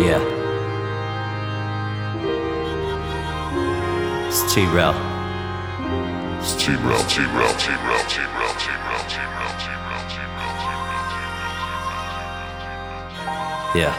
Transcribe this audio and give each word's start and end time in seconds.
Yeah. 0.00 0.20
It's 4.26 4.54
T-Rel. 4.54 4.94
It's 6.38 6.54
T-Rel, 6.56 7.04
T-Rel, 7.06 7.54
T-Rel, 7.56 7.56
T-Rel, 7.56 8.04
T-Rel, 8.08 8.54
T-Rel, 8.58 9.04
T-Rel, 9.08 9.54
T-Rel, 9.58 9.86
Yeah. 13.74 13.94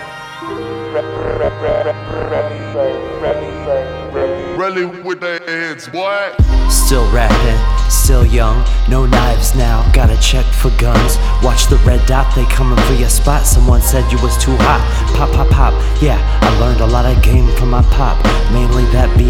Rally 4.57 4.85
with 4.85 5.19
their 5.19 5.37
heads, 5.45 5.87
boy. 5.87 6.33
Still 6.67 7.05
rapping, 7.11 7.91
still 7.91 8.25
young, 8.25 8.65
no 8.89 9.05
knives 9.05 9.53
now, 9.53 9.87
gotta 9.93 10.19
check 10.19 10.45
for 10.45 10.71
guns. 10.81 11.17
Watch 11.43 11.67
the 11.67 11.75
red 11.85 12.03
dot, 12.07 12.35
they 12.35 12.43
coming 12.45 12.83
for 12.85 12.93
your 12.93 13.09
spot. 13.09 13.45
Someone 13.45 13.81
said 13.81 14.11
you 14.11 14.19
was 14.23 14.35
too 14.37 14.55
hot. 14.57 14.81
Pop, 15.15 15.29
pop, 15.29 15.49
pop. 15.49 15.73
Yeah, 16.01 16.17
I 16.41 16.59
learned 16.59 16.81
a 16.81 16.87
lot 16.87 17.05
of 17.05 17.21
game 17.21 17.47
from 17.55 17.69
my 17.69 17.83
pop, 17.93 18.17
mainly 18.51 18.85
that 18.97 19.13
BI. 19.15 19.29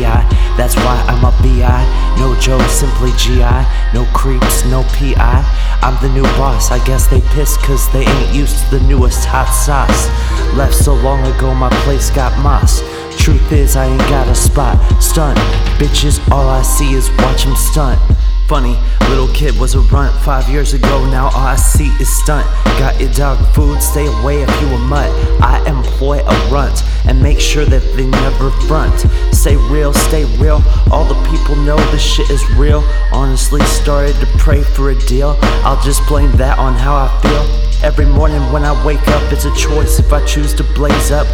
That's 0.55 0.77
why 0.77 0.95
I'm 1.11 1.25
a 1.25 1.31
BI. 1.43 1.83
No 2.23 2.33
Joe, 2.39 2.65
simply 2.71 3.11
GI. 3.19 3.67
No 3.93 4.07
creeps, 4.15 4.63
no 4.65 4.83
PI. 4.95 5.43
I'm 5.81 6.01
the 6.01 6.13
new 6.13 6.23
boss, 6.39 6.71
I 6.71 6.79
guess 6.85 7.07
they 7.07 7.19
pissed 7.35 7.59
cause 7.63 7.91
they 7.91 8.07
ain't 8.07 8.33
used 8.33 8.63
to 8.63 8.79
the 8.79 8.87
newest 8.87 9.25
hot 9.25 9.51
sauce. 9.51 10.07
Left 10.55 10.73
so 10.73 10.93
long 10.95 11.27
ago, 11.35 11.53
my 11.53 11.69
place 11.83 12.09
got 12.11 12.31
moss. 12.39 12.81
Truth 13.27 13.51
is, 13.51 13.75
I 13.75 13.87
ain't 13.87 13.99
got 14.09 14.29
a 14.29 14.33
spot. 14.33 14.77
Stunt, 15.03 15.37
bitches, 15.77 16.25
all 16.31 16.47
I 16.47 16.61
see 16.61 16.93
is 16.93 17.09
watch 17.17 17.27
watch 17.37 17.45
'em 17.45 17.55
stunt. 17.57 17.99
Funny, 18.47 18.77
little 19.09 19.27
kid 19.33 19.59
was 19.59 19.75
a 19.75 19.81
runt 19.81 20.15
five 20.21 20.47
years 20.49 20.73
ago. 20.73 21.05
Now 21.11 21.25
all 21.35 21.47
I 21.47 21.57
see 21.57 21.89
is 21.99 22.09
stunt. 22.23 22.47
Got 22.79 22.99
your 23.01 23.11
dog 23.11 23.37
food, 23.53 23.81
stay 23.83 24.07
away 24.07 24.43
if 24.43 24.61
you 24.61 24.67
a 24.69 24.77
mutt. 24.79 25.11
I 25.41 25.61
employ 25.67 26.19
a 26.25 26.35
runt 26.49 26.83
and 27.05 27.21
make 27.21 27.41
sure 27.41 27.65
that 27.65 27.83
they 27.97 28.07
never 28.07 28.49
front. 28.69 29.05
Stay 29.33 29.57
real, 29.69 29.93
stay 29.93 30.23
real. 30.39 30.63
All 30.89 31.03
the 31.03 31.21
people 31.29 31.57
know 31.57 31.77
this 31.91 32.01
shit 32.01 32.29
is 32.29 32.49
real. 32.51 32.81
Honestly, 33.11 33.61
started 33.65 34.15
to 34.21 34.27
pray 34.37 34.63
for 34.63 34.91
a 34.91 34.95
deal. 35.05 35.37
I'll 35.65 35.81
just 35.83 36.07
blame 36.07 36.31
that 36.37 36.57
on 36.57 36.75
how 36.75 36.95
I 36.95 37.09
feel. 37.21 37.67
Every 37.83 38.05
morning 38.05 38.41
when 38.53 38.63
I 38.63 38.73
wake 38.85 39.05
up, 39.09 39.31
it's 39.33 39.45
a 39.45 39.53
choice 39.53 39.99
if 39.99 40.11
I 40.11 40.25
choose 40.25 40.53
to 40.55 40.63
blaze 40.63 41.11
up. 41.11 41.27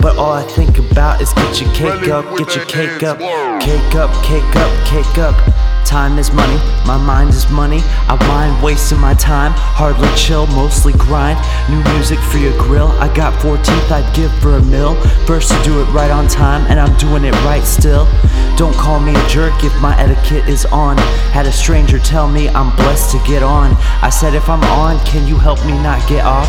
But 0.00 0.18
all 0.18 0.32
I 0.32 0.42
think 0.42 0.75
about 0.96 1.20
is 1.20 1.30
get 1.34 1.60
your 1.60 1.70
cake 1.74 2.08
up, 2.08 2.24
get 2.38 2.56
your 2.56 2.64
cake 2.64 3.02
up, 3.02 3.18
cake 3.60 3.94
up, 3.94 4.10
cake 4.24 4.56
up, 4.56 4.72
cake 4.88 5.18
up. 5.18 5.36
Time 5.84 6.18
is 6.18 6.32
money, 6.32 6.56
my 6.86 6.96
mind 6.96 7.28
is 7.34 7.46
money. 7.50 7.80
I 8.08 8.16
mind 8.26 8.64
wasting 8.64 8.98
my 8.98 9.12
time, 9.12 9.52
hardly 9.54 10.08
chill, 10.16 10.46
mostly 10.46 10.94
grind. 10.94 11.38
New 11.68 11.84
music 11.92 12.18
for 12.18 12.38
your 12.38 12.56
grill. 12.56 12.88
I 12.96 13.14
got 13.14 13.36
four 13.42 13.58
teeth 13.58 13.92
I'd 13.92 14.08
give 14.16 14.32
for 14.40 14.56
a 14.56 14.62
mill. 14.64 14.94
First 15.26 15.50
to 15.52 15.62
do 15.64 15.82
it 15.82 15.84
right 15.92 16.10
on 16.10 16.28
time, 16.28 16.64
and 16.70 16.80
I'm 16.80 16.96
doing 16.96 17.26
it 17.26 17.34
right 17.44 17.62
still. 17.62 18.08
Don't 18.56 18.74
call 18.74 18.98
me 18.98 19.12
a 19.14 19.28
jerk 19.28 19.52
if 19.64 19.78
my 19.82 19.92
etiquette 20.00 20.48
is 20.48 20.64
on. 20.72 20.96
Had 21.36 21.44
a 21.44 21.52
stranger 21.52 21.98
tell 21.98 22.26
me 22.26 22.48
I'm 22.48 22.74
blessed 22.74 23.10
to 23.12 23.18
get 23.26 23.42
on. 23.42 23.76
I 24.00 24.08
said, 24.08 24.32
if 24.32 24.48
I'm 24.48 24.64
on, 24.64 24.98
can 25.04 25.28
you 25.28 25.36
help 25.36 25.60
me 25.66 25.72
not 25.72 26.00
get 26.08 26.24
off? 26.24 26.48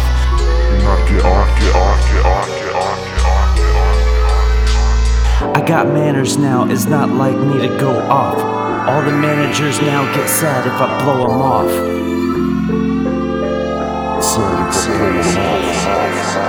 Not 0.87 1.05
get 1.09 1.25
off, 1.25 1.59
get 1.59 1.75
off, 1.75 1.99
get 2.07 2.25
off, 2.25 2.47
get 2.47 2.63
off, 2.63 2.66
got 5.67 5.87
manners 5.87 6.37
now, 6.37 6.65
it's 6.69 6.85
not 6.85 7.09
like 7.09 7.35
me 7.35 7.59
to 7.59 7.67
go 7.77 7.99
off. 8.09 8.37
All 8.87 9.01
the 9.01 9.11
managers 9.11 9.81
now 9.81 10.05
get 10.15 10.29
sad 10.29 10.65
if 10.65 10.73
I 10.73 11.03
blow 11.03 11.27
them 11.27 11.41
off. 11.41 11.69
Sad, 14.23 14.73
sad, 14.73 15.25
sad, 15.25 16.25
sad. 16.25 16.46